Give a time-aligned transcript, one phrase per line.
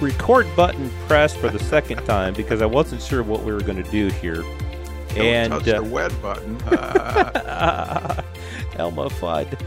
[0.00, 3.82] record button pressed for the second time because I wasn't sure what we were going
[3.82, 4.42] to do here.
[5.14, 6.56] Don't and touch uh, the wed button.
[6.62, 8.22] Uh,
[8.76, 9.58] Elmer Fudd.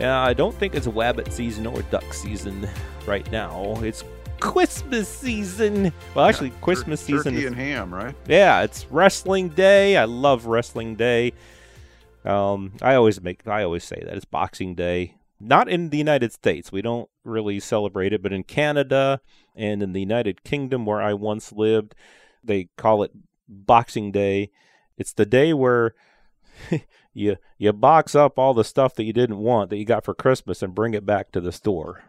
[0.00, 2.68] Yeah, I don't think it's wabbit season or duck season
[3.06, 3.78] right now.
[3.82, 4.02] It's
[4.40, 5.92] Christmas season.
[6.14, 7.34] Well, actually, Christmas tur- season.
[7.34, 8.14] Turkey is- and ham, right?
[8.26, 9.96] yeah, it's wrestling day.
[9.96, 11.32] I love wrestling day.
[12.24, 15.14] Um, I always make I always say that it's Boxing Day.
[15.44, 16.70] Not in the United States.
[16.70, 19.20] We don't really celebrate it, but in Canada
[19.56, 21.96] and in the United Kingdom where I once lived,
[22.44, 23.10] they call it
[23.48, 24.50] Boxing Day.
[24.96, 25.94] It's the day where
[27.12, 30.14] you you box up all the stuff that you didn't want that you got for
[30.14, 32.04] Christmas and bring it back to the store.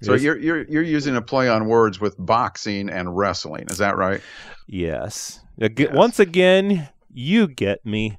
[0.00, 3.66] So you're you're you're using a play on words with boxing and wrestling.
[3.68, 4.20] Is that right?
[4.66, 5.40] Yes.
[5.60, 5.92] Ag- Yes.
[5.94, 8.18] Once again, you get me.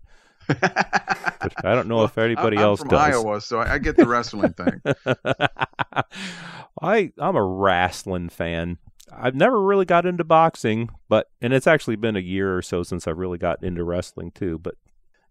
[0.50, 3.00] I don't know if anybody I'm else from does.
[3.16, 4.82] Iowa, so I I get the wrestling thing.
[6.82, 8.78] I I'm a wrestling fan.
[9.12, 12.84] I've never really got into boxing, but and it's actually been a year or so
[12.84, 14.76] since I really got into wrestling too, but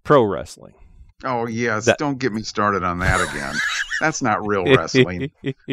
[0.05, 0.75] pro wrestling.
[1.25, 3.55] Oh yes, That- don't get me started on that again.
[4.01, 5.31] That's not real wrestling.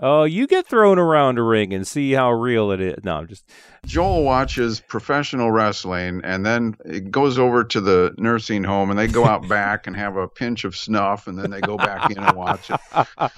[0.00, 3.04] oh, you get thrown around a ring and see how real it is.
[3.04, 3.50] No, I'm just
[3.86, 9.06] Joel watches professional wrestling and then it goes over to the nursing home and they
[9.06, 12.18] go out back and have a pinch of snuff and then they go back in
[12.18, 12.80] and watch it.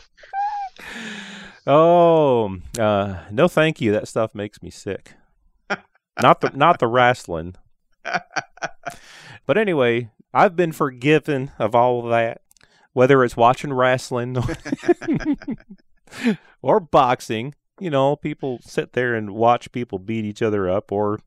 [1.69, 3.91] Oh, uh, no, thank you.
[3.91, 5.15] That stuff makes me sick.
[6.23, 7.57] not the not the wrestling.
[9.47, 12.43] but anyway, I've been forgiven of all of that,
[12.93, 14.37] whether it's watching wrestling
[16.63, 17.55] or boxing.
[17.79, 21.21] You know, people sit there and watch people beat each other up, or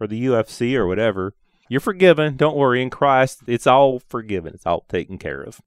[0.00, 1.34] or the UFC or whatever.
[1.68, 2.36] You're forgiven.
[2.36, 2.82] Don't worry.
[2.82, 4.52] In Christ, it's all forgiven.
[4.54, 5.60] It's all taken care of.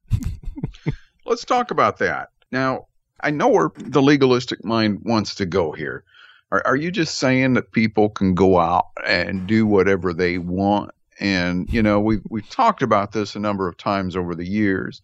[1.26, 2.30] Let's talk about that.
[2.52, 2.88] Now,
[3.22, 6.04] I know where the legalistic mind wants to go here.
[6.52, 10.92] Are, are you just saying that people can go out and do whatever they want?
[11.20, 15.02] And, you know, we've, we've talked about this a number of times over the years.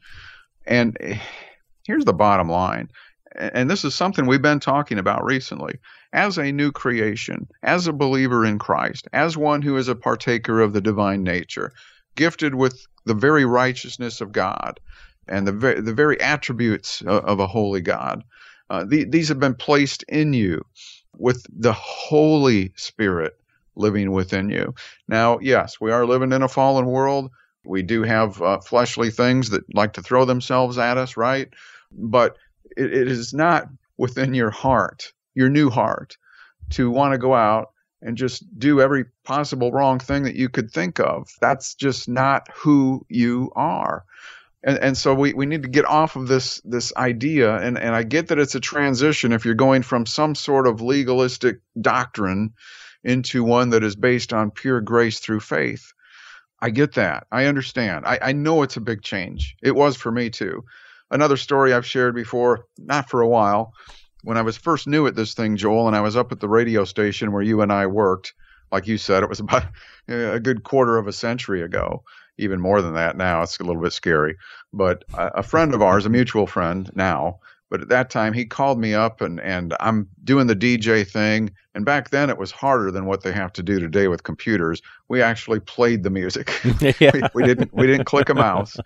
[0.67, 0.97] And
[1.88, 2.89] here's the bottom line.
[3.35, 5.79] And this is something we've been talking about recently.
[6.13, 10.59] As a new creation, as a believer in Christ, as one who is a partaker
[10.59, 11.71] of the divine nature,
[12.15, 14.79] gifted with the very righteousness of God,
[15.27, 18.23] and the very, the very attributes of, of a holy God.
[18.69, 20.65] Uh, the, these have been placed in you
[21.17, 23.37] with the Holy Spirit
[23.75, 24.73] living within you.
[25.07, 27.31] Now, yes, we are living in a fallen world.
[27.63, 31.49] We do have uh, fleshly things that like to throw themselves at us, right?
[31.91, 32.37] But
[32.77, 33.67] it, it is not
[33.97, 36.17] within your heart, your new heart,
[36.71, 37.71] to want to go out
[38.01, 41.29] and just do every possible wrong thing that you could think of.
[41.39, 44.05] That's just not who you are
[44.63, 47.95] and, and so we, we need to get off of this this idea and, and
[47.95, 52.53] I get that it's a transition if you're going from some sort of legalistic doctrine
[53.03, 55.93] into one that is based on pure grace through faith.
[56.59, 57.25] I get that.
[57.31, 58.05] I understand.
[58.05, 59.55] I, I know it's a big change.
[59.63, 60.63] It was for me too.
[61.11, 63.73] Another story I've shared before, not for a while,
[64.23, 66.49] when I was first new at this thing, Joel, and I was up at the
[66.49, 68.33] radio station where you and I worked.
[68.72, 69.66] Like you said, it was about
[70.07, 72.03] a good quarter of a century ago,
[72.38, 73.44] even more than that now.
[73.44, 74.38] It's a little bit scary
[74.73, 77.39] but a friend of ours, a mutual friend now,
[77.71, 81.49] but at that time he called me up and and I'm doing the DJ thing.
[81.73, 84.81] And back then it was harder than what they have to do today with computers.
[85.07, 86.53] We actually played the music.
[86.99, 87.11] yeah.
[87.13, 88.77] we, we didn't we didn't click a mouse.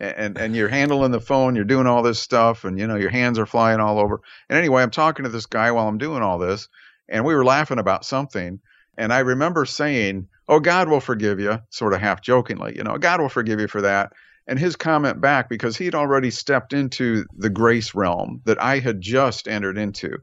[0.00, 3.10] And and you're handling the phone, you're doing all this stuff, and you know your
[3.10, 4.22] hands are flying all over.
[4.48, 6.68] And anyway, I'm talking to this guy while I'm doing all this,
[7.10, 8.58] and we were laughing about something.
[8.96, 12.96] And I remember saying, "Oh, God will forgive you," sort of half jokingly, you know,
[12.96, 14.14] God will forgive you for that
[14.46, 19.00] and his comment back because he'd already stepped into the grace realm that I had
[19.00, 20.18] just entered into,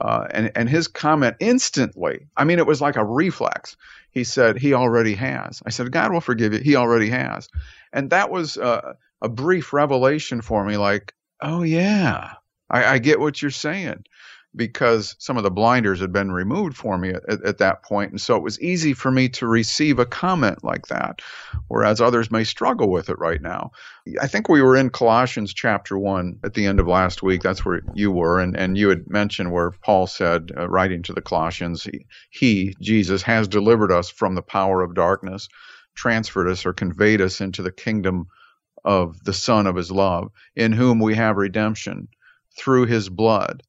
[0.00, 3.76] uh, and and his comment instantly, I mean, it was like a reflex.
[4.10, 6.60] He said, "He already has." I said, "God will forgive you.
[6.60, 7.48] He already has,"
[7.92, 10.76] and that was uh, a brief revelation for me.
[10.76, 12.32] Like, oh yeah,
[12.70, 14.04] I, I get what you're saying.
[14.54, 18.10] Because some of the blinders had been removed for me at, at, that point.
[18.10, 21.22] And so it was easy for me to receive a comment like that,
[21.68, 23.70] whereas others may struggle with it right now.
[24.20, 27.42] I think we were in Colossians chapter 1 at the end of last week.
[27.42, 28.40] That's where you were.
[28.40, 32.74] And, and you had mentioned where Paul said, uh, writing to the Colossians, he, he,
[32.80, 35.48] Jesus, has delivered us from the power of darkness,
[35.94, 38.26] transferred us or conveyed us into the kingdom
[38.84, 42.08] of the Son of his love, in whom we have redemption
[42.58, 43.62] through his blood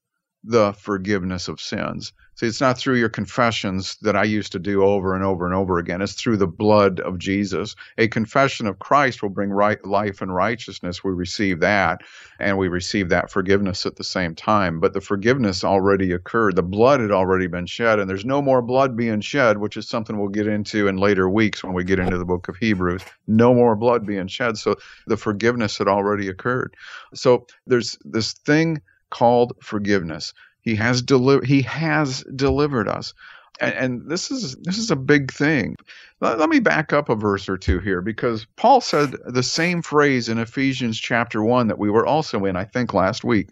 [0.43, 2.13] the forgiveness of sins.
[2.35, 5.53] See, it's not through your confessions that I used to do over and over and
[5.53, 6.01] over again.
[6.01, 7.75] It's through the blood of Jesus.
[7.99, 11.03] A confession of Christ will bring right life and righteousness.
[11.03, 12.01] We receive that,
[12.39, 14.79] and we receive that forgiveness at the same time.
[14.79, 16.55] But the forgiveness already occurred.
[16.55, 19.87] The blood had already been shed, and there's no more blood being shed, which is
[19.87, 23.03] something we'll get into in later weeks when we get into the book of Hebrews.
[23.27, 24.57] No more blood being shed.
[24.57, 24.75] So
[25.05, 26.75] the forgiveness had already occurred.
[27.13, 28.81] So there's this thing
[29.13, 30.33] called forgiveness.
[30.61, 33.13] He has deli- he has delivered us.
[33.61, 35.75] And, and, this is this is a big thing.
[36.19, 39.83] Let, let me back up a verse or two here because Paul said the same
[39.83, 43.49] phrase in Ephesians chapter 1 that we were also in I think last week.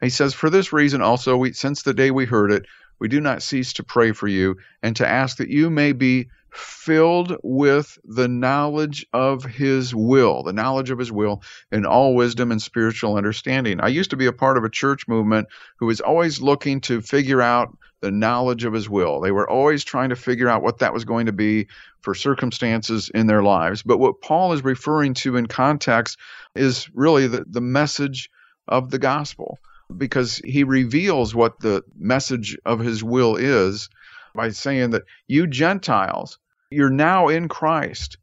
[0.00, 2.66] He says for this reason also we since the day we heard it
[3.00, 6.28] we do not cease to pray for you and to ask that you may be
[6.52, 12.52] filled with the knowledge of his will, the knowledge of his will in all wisdom
[12.52, 13.80] and spiritual understanding.
[13.80, 17.00] I used to be a part of a church movement who was always looking to
[17.00, 19.20] figure out the knowledge of his will.
[19.20, 21.68] They were always trying to figure out what that was going to be
[22.00, 23.82] for circumstances in their lives.
[23.82, 26.18] But what Paul is referring to in context
[26.54, 28.28] is really the, the message
[28.68, 29.58] of the gospel
[29.96, 33.88] because he reveals what the message of his will is
[34.34, 36.38] by saying that you Gentiles,
[36.72, 38.18] you're now in Christ.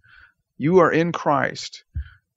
[0.58, 1.84] You are in Christ.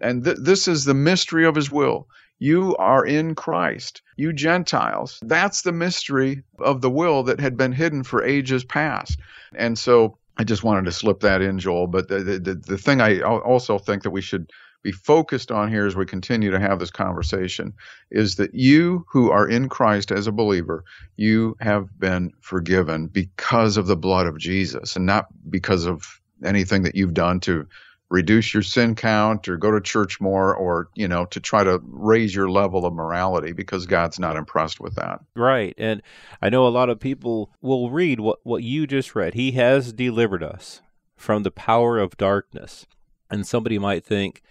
[0.00, 2.08] And th- this is the mystery of his will.
[2.38, 4.02] You are in Christ.
[4.16, 5.20] You Gentiles.
[5.22, 9.20] That's the mystery of the will that had been hidden for ages past.
[9.54, 11.86] And so I just wanted to slip that in, Joel.
[11.86, 14.50] But the, the, the thing I also think that we should
[14.82, 17.72] be focused on here as we continue to have this conversation
[18.10, 20.84] is that you who are in Christ as a believer,
[21.16, 26.82] you have been forgiven because of the blood of Jesus and not because of anything
[26.82, 27.66] that you've done to
[28.10, 31.80] reduce your sin count or go to church more or you know to try to
[31.82, 35.20] raise your level of morality because God's not impressed with that.
[35.34, 35.74] Right.
[35.78, 36.02] And
[36.42, 39.32] I know a lot of people will read what what you just read.
[39.32, 40.82] He has delivered us
[41.16, 42.86] from the power of darkness.
[43.30, 44.42] And somebody might think,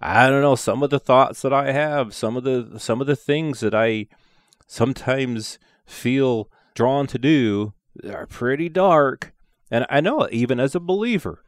[0.00, 3.06] I don't know, some of the thoughts that I have, some of the some of
[3.06, 4.08] the things that I
[4.66, 7.72] sometimes feel drawn to do
[8.04, 9.32] are pretty dark.
[9.70, 11.42] And I know even as a believer,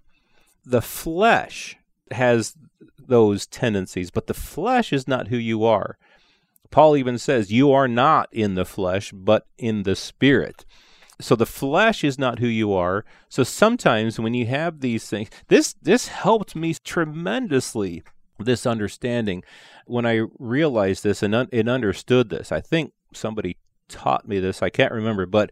[0.64, 1.76] the flesh
[2.10, 2.56] has
[2.98, 5.98] those tendencies, but the flesh is not who you are.
[6.70, 10.64] Paul even says, You are not in the flesh, but in the spirit.
[11.20, 13.04] So the flesh is not who you are.
[13.28, 18.02] So sometimes when you have these things, this this helped me tremendously
[18.38, 19.42] this understanding
[19.86, 22.52] when I realized this and, un- and understood this.
[22.52, 23.56] I think somebody
[23.88, 24.62] taught me this.
[24.62, 25.50] I can't remember, but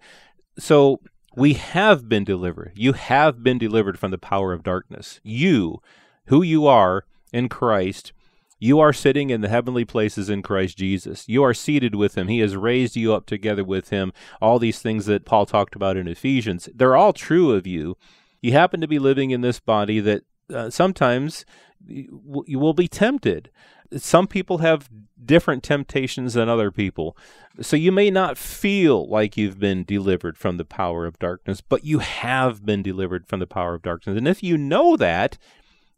[0.58, 1.00] so
[1.36, 2.72] we have been delivered.
[2.74, 5.20] You have been delivered from the power of darkness.
[5.22, 5.80] You,
[6.26, 8.12] who you are in Christ,
[8.58, 11.28] you are sitting in the heavenly places in Christ Jesus.
[11.28, 12.28] You are seated with him.
[12.28, 14.12] He has raised you up together with him.
[14.40, 17.98] All these things that Paul talked about in Ephesians, they're all true of you.
[18.40, 20.22] You happen to be living in this body that
[20.52, 21.44] uh, sometimes
[21.86, 23.50] you will be tempted.
[23.96, 24.88] Some people have
[25.24, 27.16] different temptations than other people.
[27.60, 31.84] So you may not feel like you've been delivered from the power of darkness, but
[31.84, 34.16] you have been delivered from the power of darkness.
[34.16, 35.38] And if you know that,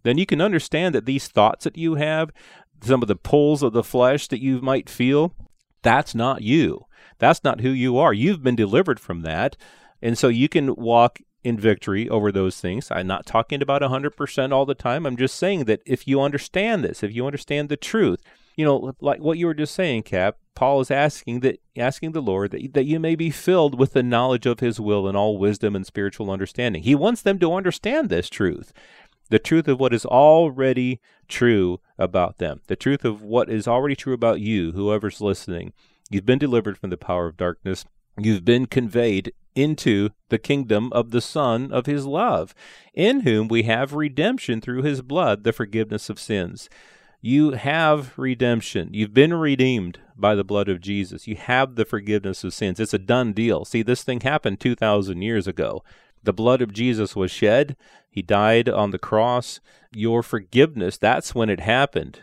[0.03, 2.31] then you can understand that these thoughts that you have,
[2.83, 5.35] some of the pulls of the flesh that you might feel,
[5.83, 6.85] that's not you.
[7.19, 8.13] That's not who you are.
[8.13, 9.57] You've been delivered from that.
[10.01, 12.91] And so you can walk in victory over those things.
[12.91, 15.07] I'm not talking about 100% all the time.
[15.07, 18.23] I'm just saying that if you understand this, if you understand the truth,
[18.57, 22.21] you know, like what you were just saying, Cap, Paul is asking that asking the
[22.21, 25.39] Lord that, that you may be filled with the knowledge of his will and all
[25.39, 26.83] wisdom and spiritual understanding.
[26.83, 28.73] He wants them to understand this truth.
[29.31, 32.63] The truth of what is already true about them.
[32.67, 35.73] The truth of what is already true about you, whoever's listening.
[36.11, 37.85] You've been delivered from the power of darkness.
[38.19, 42.55] You've been conveyed into the kingdom of the Son of his love,
[42.95, 46.69] in whom we have redemption through his blood, the forgiveness of sins.
[47.21, 48.91] You have redemption.
[48.93, 51.27] You've been redeemed by the blood of Jesus.
[51.27, 52.79] You have the forgiveness of sins.
[52.79, 53.65] It's a done deal.
[53.65, 55.83] See, this thing happened 2,000 years ago.
[56.23, 57.77] The blood of Jesus was shed.
[58.09, 59.61] He died on the cross.
[59.93, 62.21] Your forgiveness, that's when it happened.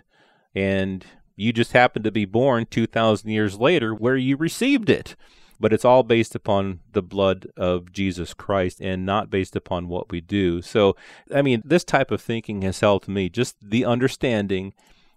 [0.54, 5.16] And you just happened to be born 2,000 years later where you received it.
[5.60, 10.12] But it's all based upon the blood of Jesus Christ and not based upon what
[10.12, 10.62] we do.
[10.62, 10.96] So,
[11.34, 13.30] I mean, this type of thinking has helped me.
[13.30, 14.74] Just the understanding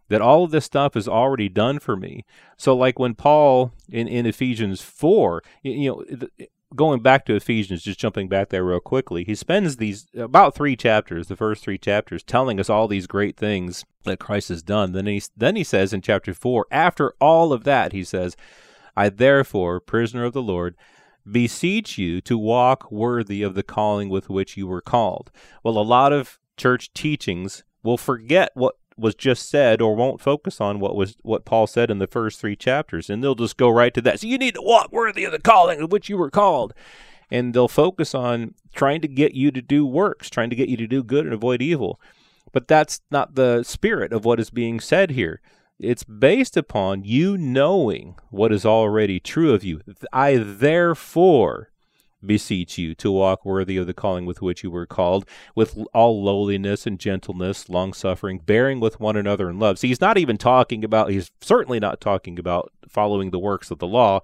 [0.09, 2.25] that all of this stuff is already done for me.
[2.57, 6.29] So, like when Paul in, in Ephesians 4, you know,
[6.75, 10.77] going back to Ephesians, just jumping back there real quickly, he spends these about three
[10.77, 14.93] chapters, the first three chapters, telling us all these great things that Christ has done.
[14.93, 18.37] Then he then he says in chapter four, after all of that, he says,
[18.99, 20.75] "I therefore, prisoner of the Lord."
[21.31, 25.31] Beseech you to walk worthy of the calling with which you were called.
[25.63, 30.61] Well, a lot of church teachings will forget what was just said or won't focus
[30.61, 33.71] on what was what Paul said in the first three chapters and they'll just go
[33.71, 34.21] right to that.
[34.21, 36.75] So you need to walk worthy of the calling of which you were called.
[37.31, 40.77] And they'll focus on trying to get you to do works, trying to get you
[40.79, 42.01] to do good and avoid evil.
[42.53, 45.41] But that's not the spirit of what is being said here.
[45.79, 49.81] It's based upon you knowing what is already true of you.
[50.13, 51.71] I therefore
[52.25, 56.21] beseech you to walk worthy of the calling with which you were called, with all
[56.23, 59.79] lowliness and gentleness, long suffering, bearing with one another in love.
[59.79, 63.79] See, he's not even talking about, he's certainly not talking about following the works of
[63.79, 64.21] the law,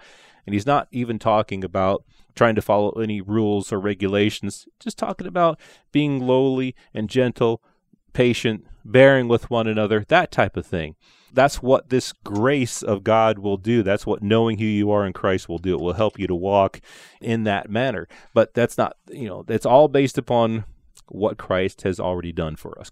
[0.46, 5.28] and he's not even talking about trying to follow any rules or regulations, just talking
[5.28, 5.60] about
[5.92, 7.62] being lowly and gentle,
[8.14, 10.96] patient, bearing with one another, that type of thing
[11.34, 13.82] that's what this grace of God will do.
[13.82, 15.74] That's what knowing who you are in Christ will do.
[15.74, 16.80] It will help you to walk
[17.20, 18.08] in that manner.
[18.32, 20.64] But that's not, you know, it's all based upon
[21.08, 22.90] what Christ has already done for us.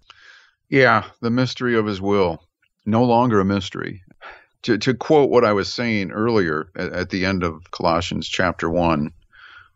[0.69, 2.43] Yeah, the mystery of his will,
[2.85, 4.03] no longer a mystery.
[4.63, 8.69] To, to quote what I was saying earlier at, at the end of Colossians chapter
[8.69, 9.11] 1,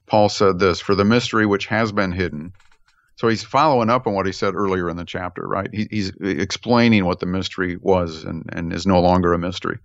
[0.05, 2.53] Paul said this For the mystery which has been hidden
[3.17, 5.69] so he's following up on what he said earlier in the chapter, right?
[5.73, 9.79] He, he's explaining what the mystery was and, and is no longer a mystery.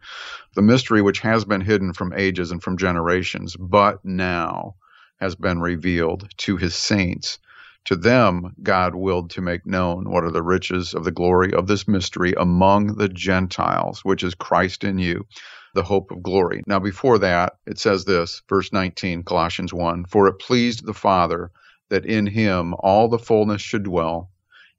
[0.54, 4.74] The mystery which has been hidden from ages and from generations, but now
[5.18, 7.38] has been revealed to his saints.
[7.86, 11.66] To them, God willed to make known what are the riches of the glory of
[11.66, 15.24] this mystery among the Gentiles, which is Christ in you,
[15.72, 16.62] the hope of glory.
[16.66, 21.50] Now, before that, it says this, verse 19, Colossians 1 For it pleased the Father
[21.92, 24.30] that in him all the fullness should dwell,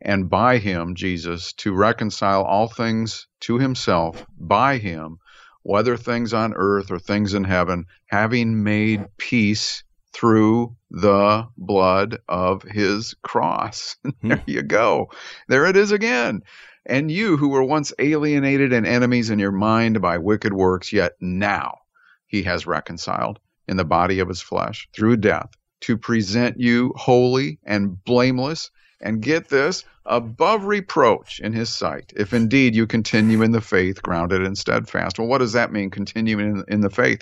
[0.02, 5.20] and by him, Jesus, to reconcile all things to himself, by him,
[5.62, 12.64] whether things on earth or things in heaven, having made peace through the blood of
[12.64, 13.96] his cross.
[14.22, 14.30] Hmm.
[14.30, 15.12] there you go.
[15.48, 16.42] There it is again.
[16.84, 21.14] And you who were once alienated and enemies in your mind by wicked works, yet
[21.22, 21.78] now
[22.26, 25.52] he has reconciled in the body of his flesh through death
[25.84, 28.72] to present you holy and blameless,
[29.02, 34.02] and get this, above reproach in his sight, if indeed you continue in the faith,
[34.02, 35.20] grounded and steadfast.
[35.20, 37.22] Well, what does that mean, continuing in, in the faith?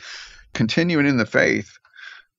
[0.53, 1.77] Continuing in the faith,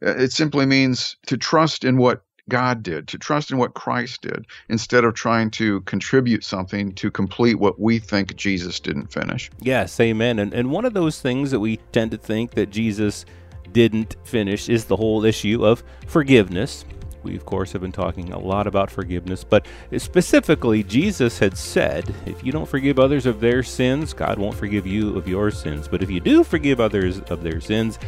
[0.04, 4.22] uh, it simply means to trust in what God did, to trust in what Christ
[4.22, 9.50] did, instead of trying to contribute something to complete what we think Jesus didn't finish.
[9.60, 10.38] Yes, amen.
[10.38, 13.24] And, and one of those things that we tend to think that Jesus
[13.72, 16.84] didn't finish is the whole issue of forgiveness.
[17.22, 22.12] We, of course, have been talking a lot about forgiveness, but specifically, Jesus had said,
[22.26, 25.86] if you don't forgive others of their sins, God won't forgive you of your sins.
[25.86, 27.98] But if you do forgive others of their sins,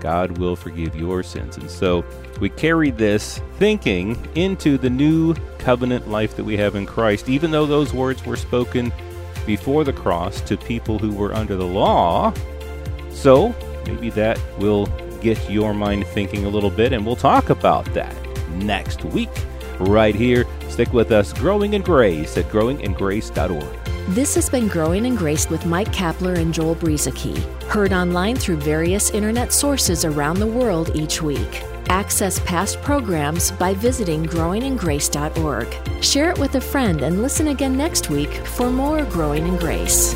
[0.00, 1.58] God will forgive your sins.
[1.58, 2.04] And so
[2.40, 7.50] we carry this thinking into the new covenant life that we have in Christ, even
[7.50, 8.92] though those words were spoken
[9.44, 12.32] before the cross to people who were under the law.
[13.10, 13.54] So
[13.86, 14.86] maybe that will
[15.20, 18.14] get your mind thinking a little bit, and we'll talk about that
[18.50, 19.30] next week
[19.78, 20.44] right here.
[20.68, 23.86] Stick with us, Growing in Grace at growingingrace.org.
[24.08, 28.58] This has been Growing in Grace with Mike Kapler and Joel Brueseke, heard online through
[28.58, 31.62] various internet sources around the world each week.
[31.88, 36.04] Access past programs by visiting growingingrace.org.
[36.04, 40.14] Share it with a friend and listen again next week for more Growing in Grace.